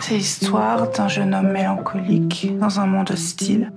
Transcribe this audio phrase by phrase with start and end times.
[0.00, 3.72] C'est l'histoire d'un jeune homme mélancolique dans un monde hostile.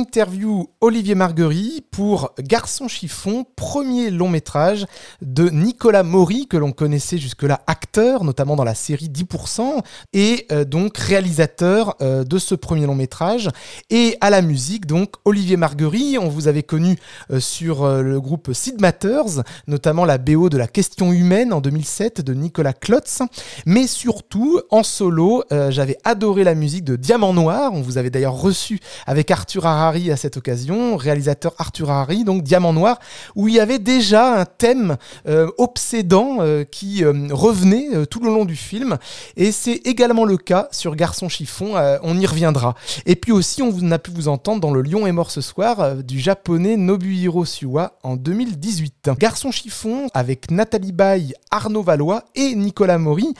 [0.00, 4.86] Interview Olivier Marguerite pour Garçon chiffon, premier long métrage
[5.20, 9.82] de Nicolas Maury, que l'on connaissait jusque-là acteur, notamment dans la série 10%,
[10.14, 13.50] et euh, donc réalisateur euh, de ce premier long métrage.
[13.90, 16.96] Et à la musique, donc Olivier Marguerite, on vous avait connu
[17.30, 22.22] euh, sur le groupe Sid Matters, notamment la BO de La question humaine en 2007
[22.22, 23.20] de Nicolas Klotz,
[23.66, 28.40] mais surtout en solo, j'avais adoré la musique de Diamant Noir, on vous avait d'ailleurs
[28.40, 33.00] reçu avec Arthur À cette occasion, réalisateur Arthur Harari, donc Diamant Noir,
[33.34, 38.28] où il y avait déjà un thème euh, obsédant euh, qui euh, revenait tout le
[38.28, 38.98] long du film.
[39.36, 42.76] Et c'est également le cas sur Garçon Chiffon, on y reviendra.
[43.04, 45.96] Et puis aussi, on a pu vous entendre dans Le Lion est mort ce soir
[45.96, 49.10] du japonais Nobuhiro Suwa en 2018.
[49.18, 53.34] Garçon Chiffon avec Nathalie Baye, Arnaud Valois et Nicolas Maury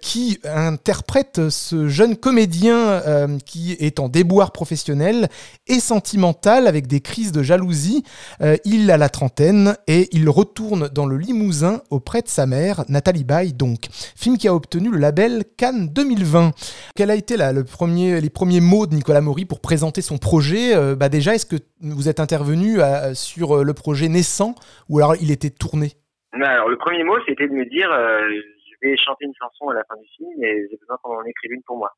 [0.00, 3.02] qui interprètent ce jeune comédien
[3.46, 5.28] qui est en déboire professionnel
[5.66, 8.02] et sentimental avec des crises de jalousie.
[8.40, 12.84] Euh, il a la trentaine et il retourne dans le Limousin auprès de sa mère,
[12.88, 13.88] Nathalie Baye donc.
[14.16, 16.52] Film qui a obtenu le label Cannes 2020.
[16.96, 20.16] Quel a été là, le premier, les premiers mots de Nicolas Maury pour présenter son
[20.16, 20.74] projet?
[20.74, 24.54] Euh, bah Déjà, est-ce que vous êtes intervenu euh, sur le projet naissant
[24.88, 25.92] ou alors il était tourné?
[26.32, 29.84] Alors, Le premier mot, c'était de me dire je vais chanter une chanson à la
[29.84, 31.92] fin du film et j'ai besoin qu'on en écrive une pour moi.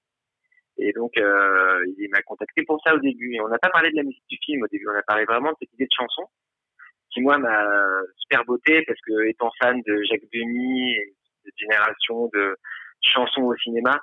[0.79, 3.35] Et donc, euh, il m'a contacté pour ça au début.
[3.35, 4.87] Et on n'a pas parlé de la musique du film au début.
[4.89, 6.25] On a parlé vraiment de cette idée de chanson
[7.13, 7.65] qui, moi, m'a
[8.19, 12.57] super beauté parce que, étant fan de Jacques Demy et de génération de
[13.03, 14.01] chansons au cinéma,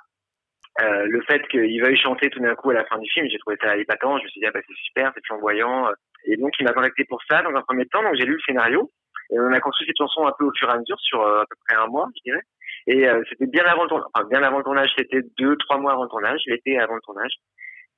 [0.80, 3.38] euh, le fait qu'il veuille chanter tout d'un coup à la fin du film, j'ai
[3.38, 4.16] trouvé ça épatant.
[4.18, 5.88] Je me suis dit, ah bah, c'est super, c'est flamboyant.
[6.24, 8.02] Et donc, il m'a contacté pour ça dans un premier temps.
[8.02, 8.90] Donc, j'ai lu le scénario.
[9.30, 11.42] Et on a construit cette chanson un peu au fur et à mesure sur euh,
[11.42, 12.42] à peu près un mois, je dirais.
[12.86, 14.08] Et euh, c'était bien avant le tournage.
[14.14, 17.00] Enfin, bien avant le tournage, c'était deux, trois mois avant le tournage, l'été avant le
[17.02, 17.32] tournage.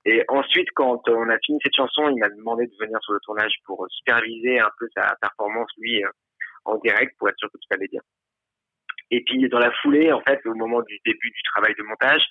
[0.07, 3.21] Et ensuite, quand on a fini cette chanson, il m'a demandé de venir sur le
[3.21, 6.09] tournage pour superviser un peu sa performance, lui, euh,
[6.67, 8.03] en direct, pour être sûr que tout allait bien.
[9.11, 12.27] Et puis, dans la foulée, en fait, au moment du début du travail de montage,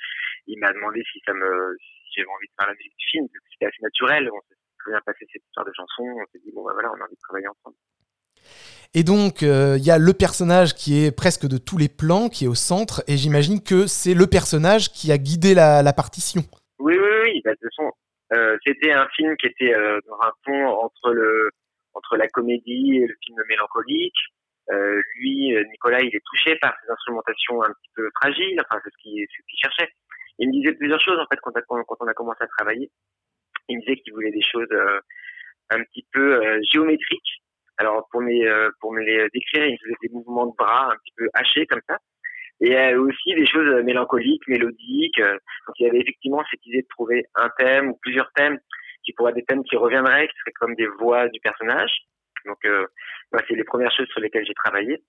[0.47, 3.27] il m'a demandé si ça me, si j'avais envie de faire la musique du film.
[3.51, 4.29] C'était assez naturel.
[4.31, 6.03] On s'est très bien passé cette histoire de chanson.
[6.03, 7.77] On s'est dit, bon, bah voilà, on a envie de travailler ensemble.
[8.95, 12.29] Et donc, euh, il y a le personnage qui est presque de tous les plans,
[12.29, 16.41] qui est au centre, et j'imagine que c'est le personnage qui a guidé la, partition.
[16.77, 17.41] Oui, oui, oui.
[17.43, 17.91] Bah, de toute façon,
[18.33, 21.49] euh, c'était un film qui était euh, dans un pont entre le
[21.95, 24.17] entre la comédie et le film mélancolique.
[25.15, 28.59] Lui, Nicolas, il est touché par ces instrumentations un petit peu fragiles.
[28.61, 29.27] Enfin, c'est ce qu'il
[29.61, 29.89] cherchait.
[30.39, 31.51] Il me disait plusieurs choses en fait quand
[31.99, 32.89] on a commencé à travailler.
[33.69, 34.69] Il me disait qu'il voulait des choses
[35.69, 37.42] un petit peu géométriques
[37.77, 40.95] alors pour mes euh, pour me les décrire, il faisait des mouvements de bras un
[40.97, 41.97] petit peu hachés comme ça.
[42.61, 45.19] Et euh, aussi des choses mélancoliques, mélodiques.
[45.19, 45.33] Euh,
[45.67, 48.59] donc il y avait effectivement cette idée de trouver un thème ou plusieurs thèmes
[49.03, 51.91] qui pourraient être des thèmes qui reviendraient, qui seraient comme des voix du personnage.
[52.45, 52.85] Donc euh,
[53.47, 55.01] c'est les premières choses sur lesquelles j'ai travaillé.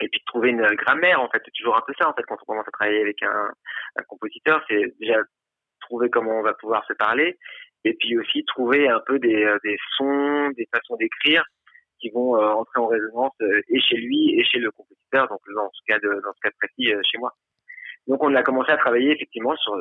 [0.00, 2.22] Et puis de trouver une grammaire, en fait, c'est toujours un peu ça, en fait,
[2.22, 3.50] quand on commence à travailler avec un,
[3.96, 5.18] un compositeur, c'est déjà
[5.80, 7.38] trouver comment on va pouvoir se parler,
[7.84, 11.44] et puis aussi trouver un peu des, des sons, des façons d'écrire
[12.02, 15.40] qui vont euh, entrer en résonance euh, et chez lui et chez le compositeur, donc
[15.54, 17.32] dans ce cas de, dans ce cas précis euh, chez moi.
[18.08, 19.74] Donc on a commencé à travailler effectivement sur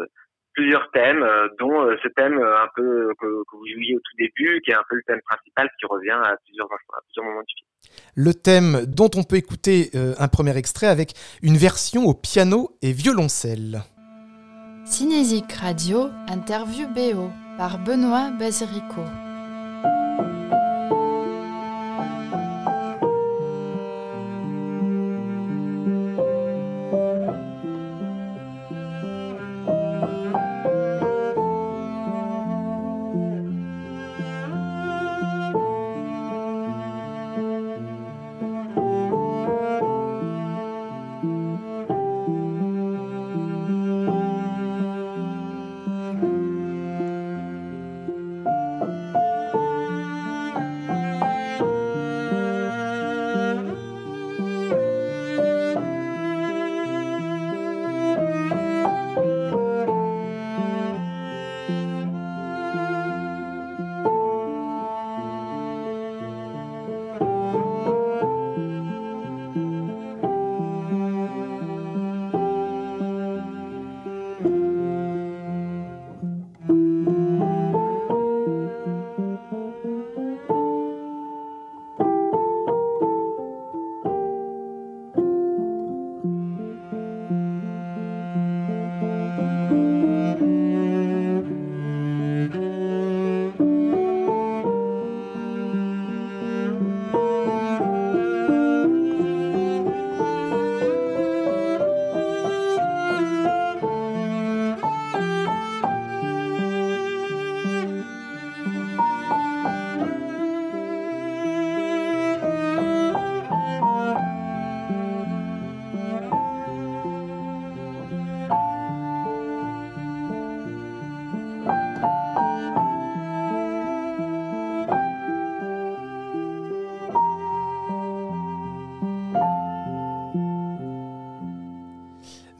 [0.53, 1.25] plusieurs thèmes,
[1.59, 4.83] dont ce thème un peu que, que, vous jouiez au tout début, qui est un
[4.87, 7.67] peu le thème principal qui revient à plusieurs, à plusieurs moments du film.
[8.15, 12.91] Le thème dont on peut écouter un premier extrait avec une version au piano et
[12.91, 13.81] violoncelle.
[14.85, 19.01] Cinésique Radio, interview BO par Benoît Baserico.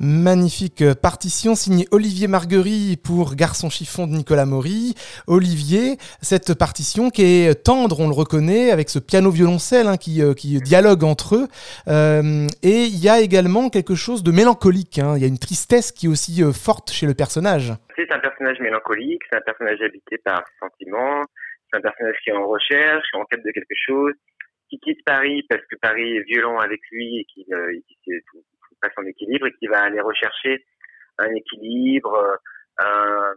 [0.04, 4.96] Magnifique partition signée Olivier Marguerite pour Garçon chiffon de Nicolas Maury.
[5.28, 10.34] Olivier, cette partition qui est tendre, on le reconnaît, avec ce piano-violoncelle hein, qui, euh,
[10.34, 11.48] qui, dialogue entre eux.
[11.88, 14.98] Euh, et il y a également quelque chose de mélancolique.
[14.98, 15.14] Hein.
[15.18, 17.72] Il y a une tristesse qui est aussi euh, forte chez le personnage.
[17.96, 21.22] C'est un personnage mélancolique, c'est un personnage habité par sentiments,
[21.70, 24.14] c'est un personnage qui est en recherche, en quête de quelque chose,
[24.68, 27.72] qui quitte Paris parce que Paris est violent avec lui et qui, euh,
[28.96, 30.66] son équilibre et qui va aller rechercher
[31.18, 32.40] un équilibre,
[32.78, 33.34] un,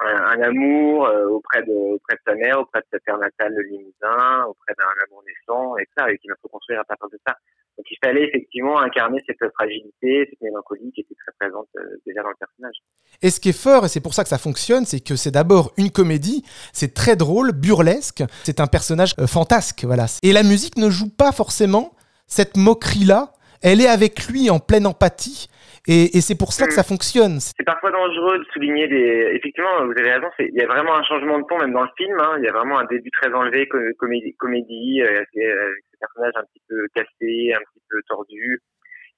[0.00, 3.62] un, amour euh, auprès de, auprès de sa mère, auprès de sa terre natale, le
[3.62, 7.34] Limousin, auprès d'un amour naissant, et ça, et qu'il faut construire à partir de ça.
[7.76, 12.22] Donc il fallait effectivement incarner cette fragilité, cette mélancolie qui était très présente euh, déjà
[12.22, 12.76] dans le personnage.
[13.20, 15.32] Et ce qui est fort, et c'est pour ça que ça fonctionne, c'est que c'est
[15.32, 20.06] d'abord une comédie, c'est très drôle, burlesque, c'est un personnage euh, fantasque, voilà.
[20.22, 21.94] Et la musique ne joue pas forcément
[22.26, 23.33] cette moquerie-là,
[23.64, 25.48] elle est avec lui en pleine empathie,
[25.86, 26.92] et, et c'est pour ça que ça mm.
[26.92, 27.40] fonctionne.
[27.40, 29.32] C'est parfois dangereux de souligner des.
[29.34, 30.28] Effectivement, vous avez raison.
[30.38, 32.18] Il y a vraiment un changement de ton même dans le film.
[32.20, 32.36] Hein.
[32.38, 33.68] Il y a vraiment un début très enlevé,
[33.98, 38.60] comédie, comédie euh, avec, ces personnages un petit peu cassés, un petit peu tordus.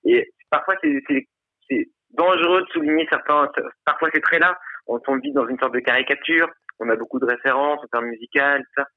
[0.05, 3.49] Et parfois, c'est dangereux de souligner certains.
[3.85, 4.57] Parfois, c'est très là.
[4.87, 6.49] On tombe vite dans une sorte de caricature.
[6.79, 8.89] On a beaucoup de références en termes musicales, tout ça.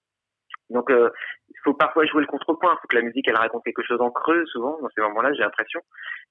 [0.69, 1.09] Donc, euh,
[1.49, 2.73] il faut parfois jouer le contrepoint.
[2.73, 5.33] Il faut que la musique, elle raconte quelque chose en creux, souvent, dans ces moments-là,
[5.33, 5.81] j'ai l'impression.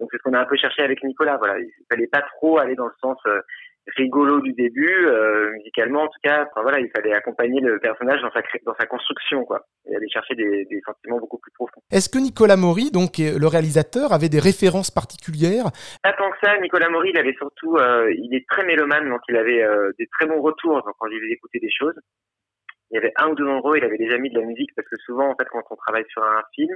[0.01, 1.37] Donc, c'est ce qu'on a un peu cherché avec Nicolas.
[1.39, 3.41] Voilà, il fallait pas trop aller dans le sens euh,
[3.97, 6.47] rigolo du début, euh, musicalement en tout cas.
[6.51, 10.09] Enfin, voilà, il fallait accompagner le personnage dans sa dans sa construction, quoi, et aller
[10.09, 11.81] chercher des, des sentiments beaucoup plus profonds.
[11.91, 15.73] Est-ce que Nicolas Maury, donc le réalisateur, avait des références particulières?
[16.03, 16.59] Pas tant que ça.
[16.59, 19.67] Nicolas Maury, il avait surtout, euh, il est très mélomane, donc il avait
[19.99, 21.95] des très bons retours quand il écouter des choses
[22.91, 24.71] il y avait un ou deux endroits où il avait déjà mis de la musique
[24.75, 26.75] parce que souvent en fait quand on travaille sur un film,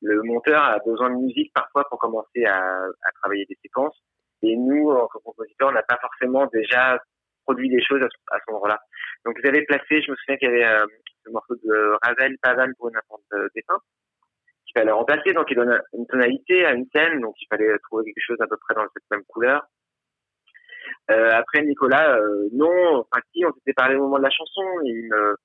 [0.00, 3.96] le monteur a besoin de musique parfois pour commencer à, à travailler des séquences.
[4.42, 6.98] Et nous, en tant que compositeurs, on n'a pas forcément déjà
[7.44, 8.80] produit des choses à ce, à ce moment-là.
[9.24, 10.86] Donc vous avez placé, je me souviens qu'il y avait euh,
[11.24, 13.22] le morceau de Ravel Pavan pour une enfance
[13.54, 13.78] d'étain
[14.66, 18.04] qu'il fallait remplacer, donc il donne une tonalité à une scène, donc il fallait trouver
[18.04, 19.62] quelque chose à peu près dans cette même couleur.
[21.10, 24.62] Euh, après Nicolas, euh, non, enfin si, on s'était parlé au moment de la chanson,
[24.84, 25.36] il me,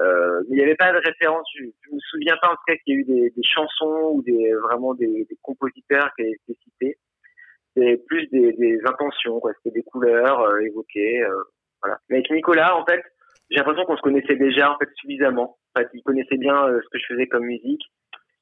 [0.00, 1.46] euh, n'y avait pas de référence.
[1.58, 4.22] Je, je me souviens pas en tout cas qu'il y a eu des, chansons ou
[4.22, 6.98] des vraiment des, compositeurs qui avaient été cités.
[7.74, 9.52] C'était plus des, intentions, quoi.
[9.58, 11.22] C'était des couleurs évoquées,
[11.82, 11.98] voilà.
[12.08, 13.02] Mais avec Nicolas, en fait,
[13.50, 15.58] j'ai l'impression qu'on se connaissait déjà en fait suffisamment.
[15.74, 17.82] En fait, il connaissait bien ce que je faisais comme musique.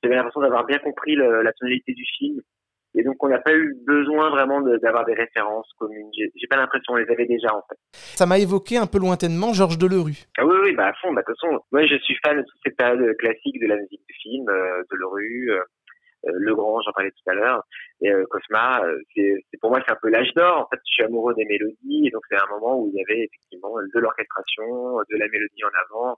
[0.03, 2.41] J'avais l'impression d'avoir bien compris la tonalité du film.
[2.97, 6.09] Et donc, on n'a pas eu besoin vraiment d'avoir des références communes.
[6.15, 7.77] J'ai pas l'impression, on les avait déjà, en fait.
[7.93, 10.25] Ça m'a évoqué un peu lointainement Georges Delerue.
[10.39, 11.13] Ah oui, oui, bah, à fond.
[11.13, 13.77] Bah, de toute façon, moi, je suis fan de toute cette période classique de la
[13.77, 15.63] musique du film, euh, Delerue, euh,
[16.27, 17.63] euh, Le Grand, j'en parlais tout à l'heure,
[18.01, 18.85] et euh, Cosma.
[18.85, 20.59] Euh, c'est pour moi, c'est un peu l'âge d'or.
[20.59, 23.03] En fait, je suis amoureux des mélodies, et donc c'est un moment où il y
[23.03, 26.17] avait effectivement de l'orchestration, de la mélodie en avant.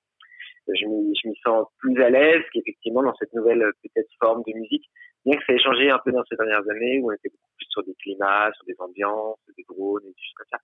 [0.69, 0.85] Je
[1.29, 4.85] m'y sens plus à l'aise qu'effectivement dans cette nouvelle peut-être forme de musique
[5.27, 7.51] bien que ça ait changé un peu dans ces dernières années, où on était beaucoup
[7.57, 10.59] plus sur des climats, sur des ambiances, des drones et des choses comme ça.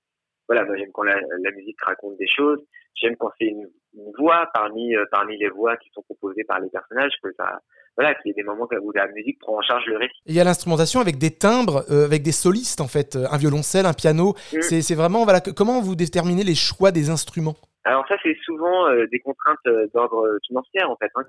[0.49, 2.59] Voilà, moi j'aime quand la, la, musique raconte des choses,
[2.95, 6.61] j'aime quand c'est une, une, voix parmi euh, parmi les voix qui sont proposées par
[6.61, 7.61] les personnages, que ça,
[7.97, 10.21] voilà, qu'il y ait des moments où la musique prend en charge le récit.
[10.27, 13.87] Il y a l'instrumentation avec des timbres, euh, avec des solistes en fait, un violoncelle,
[13.87, 14.35] un piano.
[14.53, 14.61] Mm.
[14.63, 17.57] C'est vraiment voilà, comment vous déterminez les choix des instruments?
[17.85, 21.11] Alors ça c'est souvent euh, des contraintes euh, d'ordre financier en fait.
[21.17, 21.25] Hein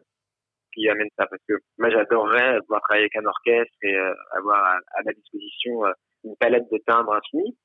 [0.74, 4.64] qui amène ça parce que moi j'adorerais pouvoir travailler avec un orchestre et euh, avoir
[4.66, 5.92] à, ma disposition euh,
[6.24, 7.56] une palette de timbres infinie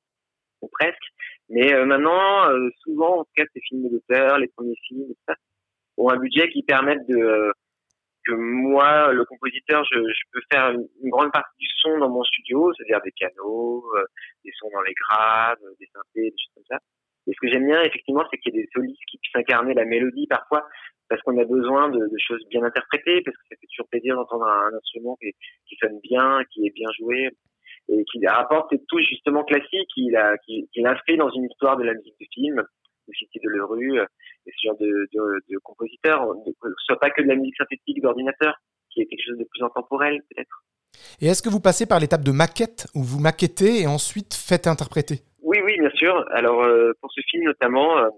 [0.61, 0.97] ou presque.
[1.49, 2.47] Mais euh, maintenant
[2.83, 5.35] souvent en tout cas ces films d'auteur les premiers films ça,
[5.97, 7.51] ont un budget qui permettent de
[8.25, 9.99] que moi le compositeur je,
[10.31, 13.85] peux faire une grande partie du son dans mon studio c'est-à-dire des pianos
[14.43, 16.79] des sons dans les graves des synthés des choses comme ça.
[17.27, 19.75] Et ce que j'aime bien, effectivement, c'est qu'il y ait des solistes qui puissent incarner
[19.75, 20.65] la mélodie parfois,
[21.09, 24.15] parce qu'on a besoin de, de, choses bien interprétées, parce que ça fait toujours plaisir
[24.15, 25.31] d'entendre un, instrument qui,
[25.67, 27.29] qui, sonne bien, qui est bien joué,
[27.89, 31.77] et qui rapporte cette touche justement classique qu'il a, qui, qui inscrit dans une histoire
[31.77, 33.99] de la musique de film, de Cité de Lerue,
[34.45, 38.01] et ce genre de, de, de compositeur, ce soit pas que de la musique synthétique
[38.01, 38.55] d'ordinateur,
[38.91, 40.63] qui est quelque chose de plus intemporel peut-être.
[41.21, 44.67] Et est-ce que vous passez par l'étape de maquette, où vous maquettez et ensuite faites
[44.67, 45.21] interpréter?
[45.41, 46.25] Oui, oui, bien sûr.
[46.31, 48.09] Alors euh, pour ce film notamment, euh,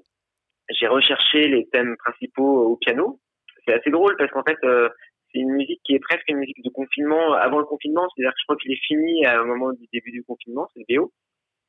[0.79, 3.19] j'ai recherché les thèmes principaux au piano.
[3.65, 4.89] C'est assez drôle parce qu'en fait, euh,
[5.31, 8.07] c'est une musique qui est presque une musique de confinement avant le confinement.
[8.09, 10.83] C'est-à-dire que je crois qu'il est fini à un moment du début du confinement, c'est
[10.87, 11.11] le BO.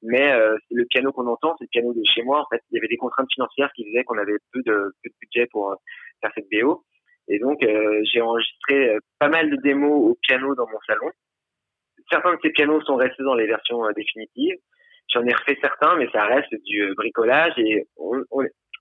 [0.03, 2.41] Mais euh, le piano qu'on entend, c'est le piano de chez moi.
[2.41, 5.11] En fait, il y avait des contraintes financières qui faisaient qu'on avait peu de, peu
[5.11, 5.77] de budget pour euh,
[6.21, 6.85] faire cette BO.
[7.29, 11.11] Et donc, euh, j'ai enregistré euh, pas mal de démos au piano dans mon salon.
[12.11, 14.57] certains de ces pianos sont restés dans les versions définitives.
[15.13, 17.87] J'en ai refait certains, mais ça reste du bricolage et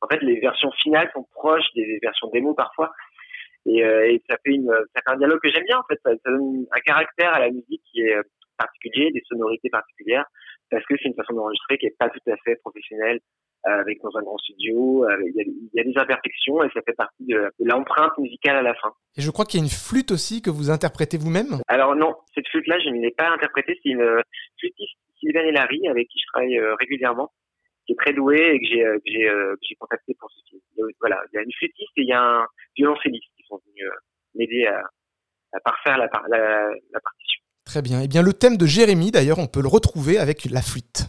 [0.02, 2.92] en fait les versions finales sont proches des versions démo parfois.
[3.68, 6.00] Et, et ça fait une, ça fait un dialogue que j'aime bien en fait.
[6.04, 8.18] Ça, ça, donne un caractère à la musique qui est
[8.58, 10.26] particulier, des sonorités particulières,
[10.70, 13.20] parce que c'est une façon d'enregistrer qui est pas tout à fait professionnelle,
[13.68, 15.06] euh, avec dans un grand studio.
[15.06, 18.74] Euh, il y, a, des imperfections et ça fait partie de, l'empreinte musicale à la
[18.76, 18.92] fin.
[19.18, 21.62] Et je crois qu'il y a une flûte aussi que vous interprétez vous-même?
[21.68, 23.78] Alors non, cette flûte-là, je ne l'ai pas interprétée.
[23.84, 24.22] C'est une
[24.60, 27.32] flûtiste Sylvain Larry avec qui je travaille euh, régulièrement,
[27.86, 29.30] qui est très douée et que j'ai
[29.62, 30.62] j'ai contacté pour ce film.
[31.00, 32.46] voilà, il y a une flûtiste et il y a un
[32.76, 33.90] violoncelliste qui sont venus
[34.36, 34.82] m'aider à,
[35.54, 37.42] à parfaire la, la, la partition.
[37.66, 38.02] Très bien.
[38.02, 41.04] Et eh bien le thème de Jérémy, d'ailleurs, on peut le retrouver avec la flûte.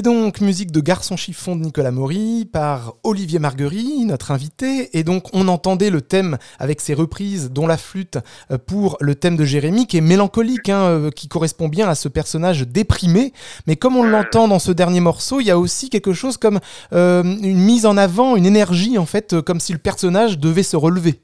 [0.00, 4.88] Et donc, musique de Garçon chiffon de Nicolas Maury par Olivier Marguerite, notre invité.
[4.98, 8.16] Et donc, on entendait le thème avec ses reprises, dont la flûte
[8.50, 11.94] euh, pour le thème de Jérémy, qui est mélancolique, hein, euh, qui correspond bien à
[11.94, 13.34] ce personnage déprimé.
[13.66, 16.60] Mais comme on l'entend dans ce dernier morceau, il y a aussi quelque chose comme
[16.94, 20.78] euh, une mise en avant, une énergie, en fait, comme si le personnage devait se
[20.78, 21.20] relever.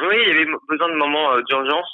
[0.00, 1.86] Oui, il y avait besoin de moments d'urgence.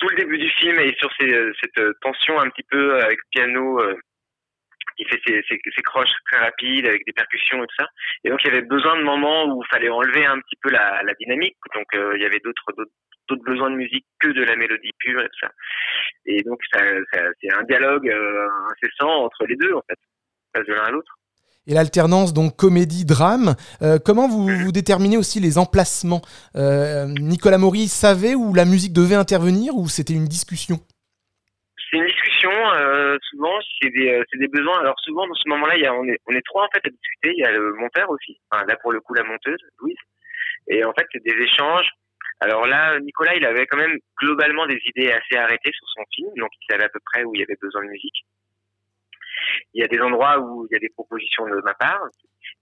[0.00, 3.80] Tout le début du film est sur cette tension un petit peu avec piano
[4.98, 7.88] il fait ses, croches très rapides avec des percussions et tout ça.
[8.24, 10.70] Et donc il y avait besoin de moments où il fallait enlever un petit peu
[10.70, 11.56] la, dynamique.
[11.74, 15.28] Donc euh, il y avait d'autres besoins de musique que de la mélodie pure et
[15.28, 15.50] tout ça.
[16.26, 20.90] Et donc c'est un dialogue euh, incessant entre les deux en fait, de l'un à
[20.90, 21.18] l'autre.
[21.68, 23.56] Et l'alternance donc comédie drame.
[23.82, 26.22] Euh, comment vous, déterminez aussi les emplacements?
[26.54, 30.78] Nicolas Maury savait où la musique devait intervenir ou c'était une discussion?
[32.50, 34.80] Euh, souvent, c'est des, euh, c'est des besoins.
[34.80, 37.34] Alors souvent, dans ce moment-là, on est, trois en fait à discuter.
[37.36, 38.40] Il y a le monteur aussi.
[38.52, 39.96] Là pour le coup, la monteuse, Louise.
[40.68, 41.88] Et en fait, c'est des échanges.
[42.40, 46.28] Alors là, Nicolas, il avait quand même globalement des idées assez arrêtées sur son film,
[46.36, 48.26] donc il savait à peu près où il y avait besoin de musique.
[49.72, 52.02] Il y a des endroits où il y a des propositions de ma part,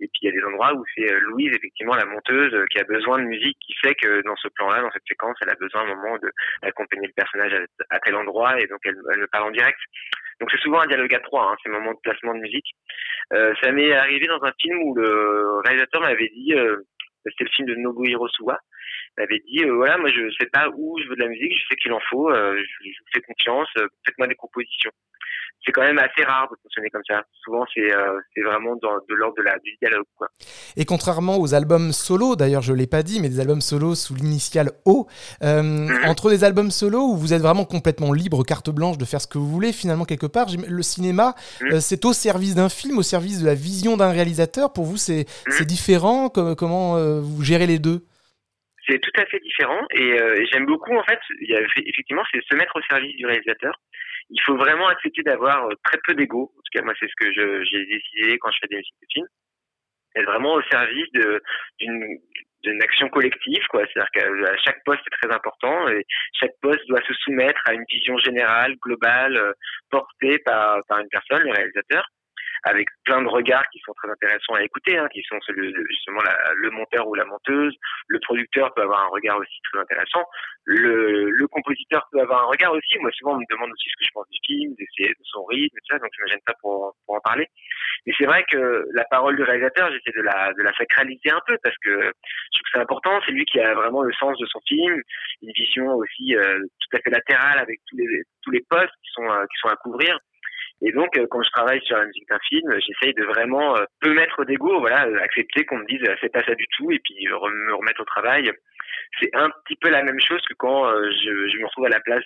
[0.00, 2.66] et puis il y a des endroits où c'est euh, Louise, effectivement, la monteuse, euh,
[2.70, 5.50] qui a besoin de musique, qui fait que dans ce plan-là, dans cette séquence, elle
[5.50, 6.18] a besoin à un moment
[6.62, 7.52] d'accompagner le personnage
[7.90, 9.78] à, tel endroit, et donc elle, elle me parle en direct.
[10.40, 12.66] Donc c'est souvent un dialogue à trois, hein, ces moments de placement de musique.
[13.32, 16.76] Euh, ça m'est arrivé dans un film où le réalisateur m'avait dit, euh,
[17.24, 18.58] c'était le film de Nobuhiro Suwa,
[19.18, 21.76] m'avait dit voilà moi je sais pas où je veux de la musique, je sais
[21.76, 23.68] qu'il en faut, je, je, vous fais confiance,
[24.04, 24.90] faites-moi des compositions
[25.64, 27.22] c'est quand même assez rare de fonctionner comme ça.
[27.42, 30.04] Souvent, c'est euh, vraiment dans, de l'ordre de la, du dialogue.
[30.16, 30.28] Quoi.
[30.76, 34.14] Et contrairement aux albums solo, d'ailleurs, je l'ai pas dit, mais des albums solo sous
[34.14, 35.06] l'initiale O,
[35.42, 36.04] euh, mhm.
[36.06, 39.26] entre des albums solo où vous êtes vraiment complètement libre, carte blanche de faire ce
[39.26, 41.72] que vous voulez, finalement, quelque part, le cinéma, mhm.
[41.72, 44.72] euh, c'est au service d'un film, au service de la vision d'un réalisateur.
[44.72, 45.64] Pour vous, c'est mhm.
[45.64, 46.28] différent?
[46.28, 48.04] Comment vous gérez les deux?
[48.88, 52.44] C'est tout à fait différent et, et j'aime beaucoup en fait y a, effectivement c'est
[52.44, 53.78] se mettre au service du réalisateur
[54.30, 56.52] il faut vraiment accepter d'avoir euh, très peu d'ego.
[56.56, 59.06] En tout cas, moi, c'est ce que j'ai décidé quand je fais des musiques de
[59.12, 59.26] films.
[60.16, 61.10] Être vraiment au service
[61.80, 62.18] d'une,
[62.62, 63.84] d'une action collective, quoi.
[63.86, 66.04] C'est-à-dire qu'à chaque poste est très important et
[66.38, 69.54] chaque poste doit se soumettre à une vision générale, globale,
[69.90, 72.06] portée par, par une personne, le réalisateur
[72.64, 76.22] avec plein de regards qui sont très intéressants à écouter, hein, qui sont celui justement
[76.22, 77.74] la, le monteur ou la monteuse.
[78.08, 80.24] Le producteur peut avoir un regard aussi très intéressant.
[80.64, 82.98] Le, le compositeur peut avoir un regard aussi.
[82.98, 85.44] Moi, souvent, on me demande aussi ce que je pense du film, de, de son
[85.44, 87.46] rythme, et tout ça, donc je me gêne pas pour, pour en parler.
[88.06, 91.40] Mais c'est vrai que la parole du réalisateur, j'essaie de la, de la sacraliser un
[91.46, 93.20] peu parce que je trouve que c'est important.
[93.24, 95.00] C'est lui qui a vraiment le sens de son film,
[95.42, 99.10] une vision aussi euh, tout à fait latérale avec tous les, tous les postes qui
[99.12, 100.18] sont, euh, qui sont à couvrir.
[100.82, 103.84] Et donc, euh, quand je travaille sur la musique d'un film, j'essaye de vraiment euh,
[104.00, 106.98] peu mettre d'ego, voilà, euh, accepter qu'on me dise c'est pas ça du tout, et
[106.98, 108.50] puis me remettre au travail.
[109.20, 112.00] C'est un petit peu la même chose que quand je, je me retrouve à la
[112.00, 112.24] place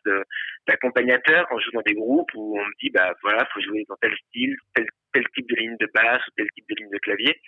[0.67, 3.85] d'accompagnateur, quand je joue dans des groupes où on me dit bah voilà, faut jouer
[3.88, 6.99] dans tel style, tel, tel type de ligne de basse tel type de ligne de
[6.99, 7.40] clavier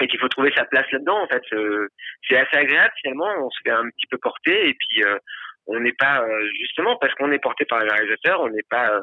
[0.00, 1.22] et qu'il faut trouver sa place là-dedans.
[1.22, 1.42] En fait,
[2.28, 3.30] c'est assez agréable finalement.
[3.44, 5.02] On se fait un petit peu porter et puis
[5.66, 6.24] on n'est pas
[6.60, 9.02] justement parce qu'on est porté par le réalisateur, on n'est pas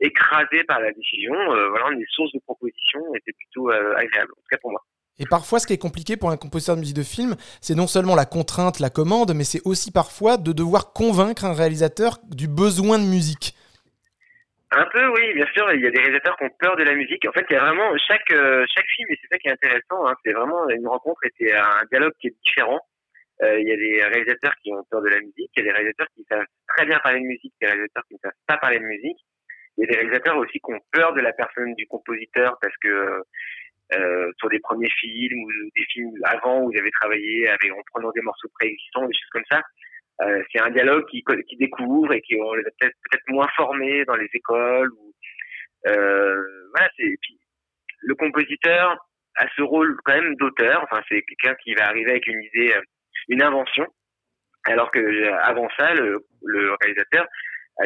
[0.00, 1.34] écrasé par la décision.
[1.34, 4.70] Euh, voilà, on est source de propositions c'est plutôt euh, agréable, en tout cas pour
[4.70, 4.82] moi.
[5.18, 7.86] Et parfois, ce qui est compliqué pour un compositeur de musique de film, c'est non
[7.86, 12.48] seulement la contrainte, la commande, mais c'est aussi parfois de devoir convaincre un réalisateur du
[12.48, 13.54] besoin de musique.
[14.72, 15.70] Un peu, oui, bien sûr.
[15.74, 17.26] Il y a des réalisateurs qui ont peur de la musique.
[17.28, 19.52] En fait, il y a vraiment chaque euh, chaque film, et c'est ça qui est
[19.52, 20.06] intéressant.
[20.06, 22.80] Hein, c'est vraiment une rencontre et c'est un dialogue qui est différent.
[23.42, 25.72] il y a des réalisateurs qui ont peur de la musique, il y a des
[25.72, 28.78] réalisateurs qui savent très bien parler de musique, des réalisateurs qui ne savent pas parler
[28.78, 29.18] de musique.
[29.80, 32.76] Il y a des réalisateurs aussi qui ont peur de la personne du compositeur parce
[32.82, 33.22] que
[33.94, 37.80] euh, sur des premiers films ou des films avant où vous avez travaillé avec en
[37.90, 39.62] prenant des morceaux préexistants, des choses comme ça.
[40.20, 44.04] Euh, c'est un dialogue qui, qui découvre et qui on les a peut-être moins formés
[44.04, 44.90] dans les écoles.
[44.92, 45.14] Ou,
[45.86, 46.42] euh,
[46.74, 47.40] voilà, c'est puis
[48.02, 48.98] le compositeur
[49.36, 50.82] a ce rôle quand même d'auteur.
[50.84, 52.82] Enfin, c'est quelqu'un qui va arriver avec une idée, euh,
[53.28, 53.86] une invention,
[54.64, 57.26] alors que avant ça, le, le réalisateur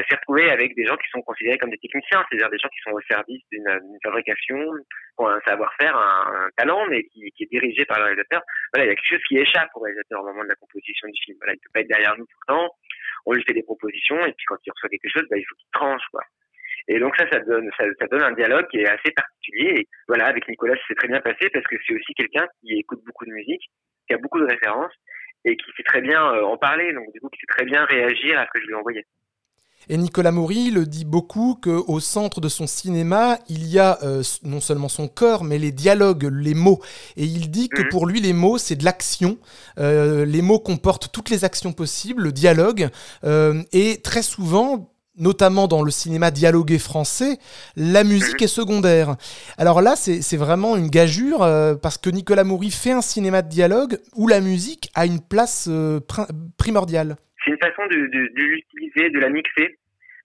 [0.02, 2.80] s'est retrouvé avec des gens qui sont considérés comme des techniciens, c'est-à-dire des gens qui
[2.80, 7.98] sont au service d'une fabrication, qui un savoir-faire, un, talent, mais qui, est dirigé par
[7.98, 8.42] le réalisateur.
[8.72, 11.08] Voilà, il y a quelque chose qui échappe au réalisateur au moment de la composition
[11.08, 11.38] du film.
[11.40, 12.68] Voilà, il peut pas être derrière nous temps.
[13.26, 15.54] On lui fait des propositions et puis quand il reçoit quelque chose, bah, il faut
[15.56, 16.22] qu'il tranche, quoi.
[16.88, 19.80] Et donc ça, ça donne, ça, donne un dialogue qui est assez particulier.
[19.80, 23.00] Et voilà, avec Nicolas, c'est très bien passé parce que c'est aussi quelqu'un qui écoute
[23.06, 23.62] beaucoup de musique,
[24.06, 24.92] qui a beaucoup de références
[25.46, 26.92] et qui sait très bien euh, en parler.
[26.92, 29.04] Donc du coup, qui sait très bien réagir à ce que je lui ai envoyé.
[29.88, 34.22] Et Nicolas Maury le dit beaucoup qu'au centre de son cinéma, il y a euh,
[34.42, 36.80] non seulement son corps, mais les dialogues, les mots.
[37.16, 37.88] Et il dit que mhm.
[37.90, 39.38] pour lui, les mots, c'est de l'action.
[39.78, 42.88] Euh, les mots comportent toutes les actions possibles, le dialogue.
[43.24, 47.38] Euh, et très souvent, notamment dans le cinéma dialogué français,
[47.76, 48.44] la musique mhm.
[48.44, 49.16] est secondaire.
[49.58, 54.00] Alors là, c'est vraiment une gageure, parce que Nicolas Maury fait un cinéma de dialogue
[54.14, 55.68] où la musique a une place
[56.56, 59.78] primordiale c'est une façon de, de, de l'utiliser, de la mixer.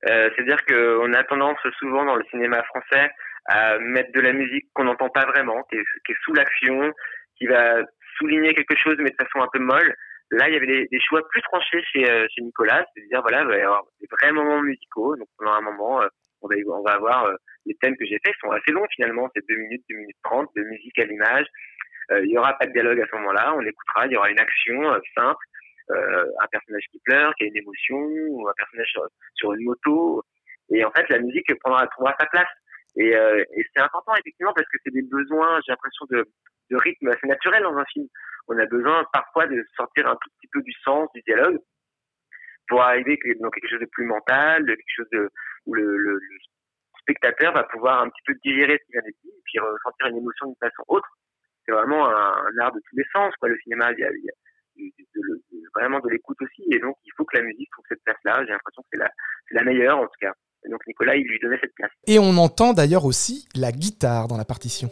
[0.10, 3.12] Euh, C'est-à-dire qu'on a tendance souvent dans le cinéma français
[3.46, 6.94] à mettre de la musique qu'on n'entend pas vraiment, qui est, qui est sous l'action,
[7.38, 7.82] qui va
[8.18, 9.94] souligner quelque chose mais de façon un peu molle.
[10.32, 13.42] Là, il y avait des, des choix plus tranchés chez, euh, chez Nicolas, c'est-à-dire voilà,
[13.42, 15.16] il va y avoir des vrais moments musicaux.
[15.16, 16.08] Donc pendant un moment, euh,
[16.42, 19.30] on va on va avoir euh, les thèmes que j'ai faits sont assez longs finalement,
[19.36, 21.48] c'est 2 minutes, 2 minutes 30 de musique à l'image.
[22.24, 24.40] il y aura pas de dialogue à ce moment-là, on écoutera, il y aura une
[24.40, 24.82] action
[25.16, 25.59] simple euh,
[25.90, 28.94] un personnage qui pleure, qui a une émotion, ou un personnage
[29.36, 30.24] sur, une moto.
[30.70, 31.88] Et en fait, la musique prendra,
[32.20, 32.48] sa place.
[32.96, 36.26] Et, euh, et c'est important effectivement parce que c'est des besoins, j'ai l'impression de,
[36.72, 38.08] rythme assez naturel dans un film.
[38.48, 41.58] On a besoin parfois de sortir un tout petit peu du sens du dialogue
[42.68, 45.30] pour arriver dans quelque chose de plus mental, de quelque chose de
[45.66, 46.20] où le,
[47.02, 50.18] spectateur va pouvoir un petit peu digérer ce qui vient d'être dit puis ressentir une
[50.18, 51.10] émotion d'une façon autre.
[51.66, 53.50] C'est vraiment un, art de tous les sens, quoi.
[53.50, 53.92] Le cinéma,
[55.76, 56.64] vraiment de l'écoute aussi.
[56.72, 58.44] Et donc, il faut que la musique trouve cette place-là.
[58.46, 60.34] J'ai l'impression que c'est la, meilleure, en tout cas.
[60.70, 61.92] Donc, Nicolas, il lui donnait cette place.
[62.08, 64.90] Et on entend d'ailleurs aussi la guitare dans la partition.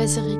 [0.00, 0.39] Basirico.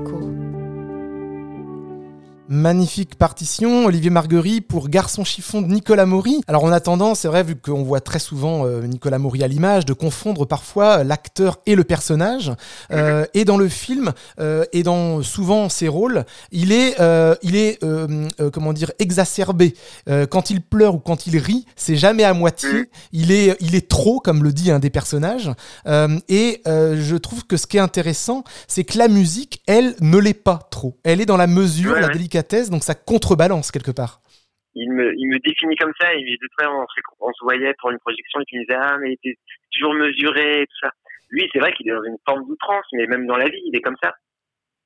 [2.61, 6.43] Magnifique partition, Olivier Marguerite pour Garçon chiffon de Nicolas Maury.
[6.47, 9.49] Alors on a tendance, c'est vrai, vu qu'on voit très souvent euh, Nicolas Maury à
[9.49, 12.53] l'image, de confondre parfois l'acteur et le personnage.
[12.93, 16.97] Euh, et dans le film, euh, et dans souvent ses rôles, il est,
[17.43, 17.79] il est
[18.53, 19.75] comment dire, exacerbé.
[20.29, 22.91] quand il pleure ou quand il rit, c'est jamais à moitié.
[23.13, 25.51] Il est, il est trop, comme le dit un des personnages.
[26.29, 30.35] et je trouve que ce qui est intéressant, c'est que la musique, elle, ne l'est
[30.35, 30.99] pas trop.
[31.05, 34.21] Elle est dans la mesure, la délicatesse donc ça contrebalance quelque part.
[34.75, 36.87] Il me, définit comme ça, et de très, on,
[37.21, 39.39] on se voyait pour une projection, et il me disait, ah, mais il était
[39.73, 40.93] toujours mesuré, tout ça.
[41.31, 43.77] Lui, c'est vrai qu'il est dans une forme d'outrance, mais même dans la vie, il
[43.77, 44.15] est comme ça.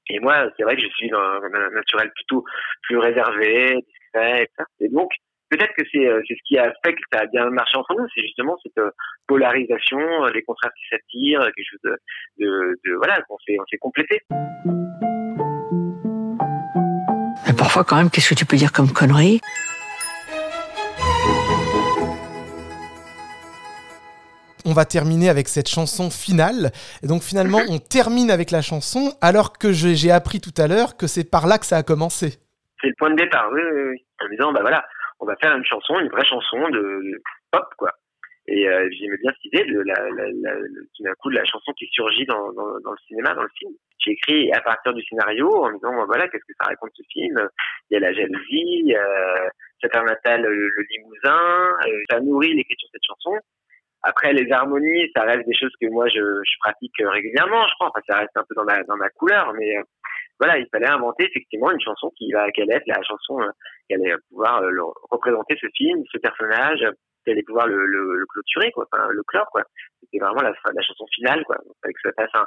[0.09, 2.44] Et moi, c'est vrai que je suis dans un naturel plutôt
[2.83, 4.48] plus réservé, discret,
[4.81, 4.85] et.
[4.85, 5.11] Et donc,
[5.50, 8.07] peut-être que c'est euh, ce qui a fait que ça a bien marché entre nous,
[8.14, 8.90] c'est justement cette euh,
[9.27, 11.96] polarisation, euh, les contraires qui s'attirent, quelque chose
[12.38, 14.20] de, voilà, qu'on s'est on s'est complété.
[17.46, 19.40] Mais parfois, quand même, qu'est-ce que tu peux dire comme connerie?
[24.66, 26.72] On va terminer avec cette chanson finale.
[27.02, 30.96] Et donc finalement, on termine avec la chanson, alors que j'ai appris tout à l'heure
[30.96, 32.38] que c'est par là que ça a commencé.
[32.80, 34.04] C'est le point de départ, oui, oui, oui.
[34.24, 34.83] En disant, bah voilà,
[35.20, 37.92] on va faire une chanson, une vraie chanson de pop, quoi.
[38.46, 40.54] Et euh, j'aimais bien cette idée de la, la, la,
[41.00, 43.72] d'un coup de la chanson qui surgit dans, dans, dans, le cinéma, dans le film.
[43.98, 47.02] J'ai écrit à partir du scénario en me disant voilà qu'est-ce que ça raconte ce
[47.11, 47.48] film?
[47.90, 49.48] Il y a la jalousie, euh,
[50.07, 51.72] natal le, le limousin.
[51.87, 53.38] Euh, ça nourrit l'écriture de cette chanson.
[54.02, 57.88] Après les harmonies, ça reste des choses que moi je, je pratique régulièrement, je crois.
[57.88, 59.83] Enfin, ça reste un peu dans ma dans ma couleur, mais euh,
[60.38, 63.51] voilà, il fallait inventer effectivement une chanson qui va qu'elle être la chanson euh,
[63.88, 64.62] qui allait pouvoir
[65.11, 66.85] représenter ce film, ce personnage
[67.25, 69.62] qui allait pouvoir le, le, le clôturer, quoi, enfin, le clore, quoi.
[70.01, 71.57] C'était vraiment la, la chanson finale, quoi.
[71.57, 72.44] Donc, que ça fasse un,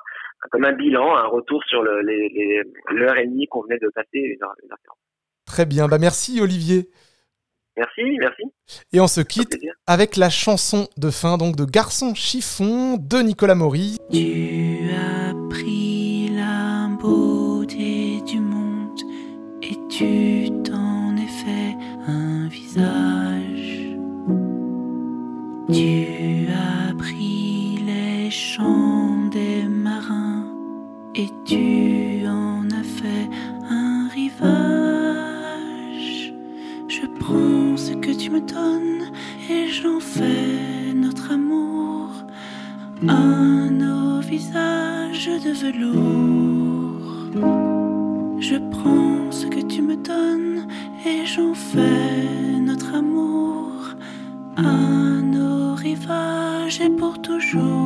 [0.52, 4.08] comme un bilan, un retour sur l'heure les, les, et demie qu'on venait de passer,
[4.14, 4.98] une heure, une heure
[5.46, 6.90] Très bien, bah merci Olivier.
[7.78, 8.44] Merci, merci.
[8.92, 13.56] Et on se quitte avec la chanson de fin donc de Garçon chiffon de Nicolas
[13.56, 13.98] Maury.
[14.12, 15.97] Tu as pris
[19.98, 21.76] tu t'en es fait
[22.08, 23.98] un visage.
[25.74, 30.46] Tu as pris les chants des marins
[31.16, 33.28] et tu en as fait
[33.72, 34.46] un rivage.
[36.88, 39.12] Je prends ce que tu me donnes
[39.50, 42.12] et j'en fais notre amour.
[43.08, 47.67] Un nos visages de velours.
[51.78, 53.72] Notre amour.
[54.58, 57.77] Un rivage et pour toujours.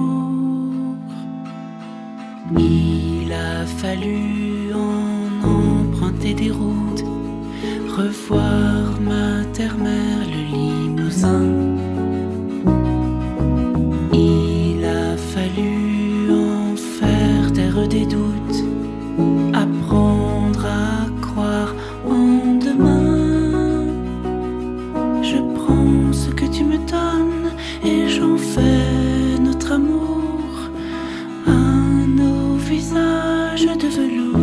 [34.01, 34.40] Visages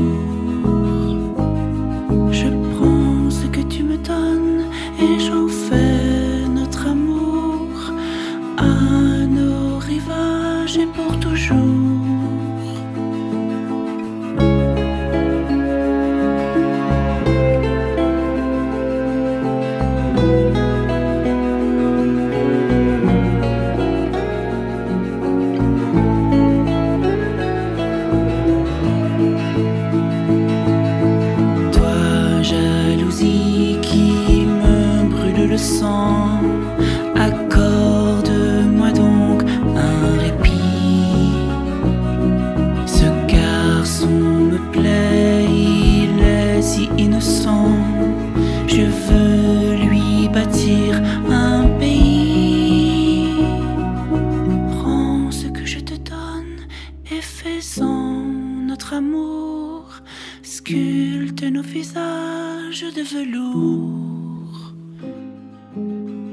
[63.02, 64.72] velours.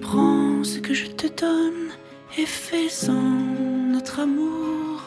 [0.01, 1.89] Prends ce que je te donne
[2.37, 3.13] et fais-en
[3.91, 5.01] notre amour.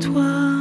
[0.00, 0.59] Toi,